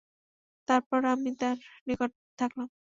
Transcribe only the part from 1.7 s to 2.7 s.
নিকট থাকলাম।